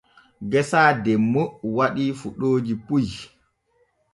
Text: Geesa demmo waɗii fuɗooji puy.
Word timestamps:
Geesa 0.51 0.81
demmo 1.03 1.43
waɗii 1.75 2.11
fuɗooji 2.19 2.73
puy. 2.85 3.05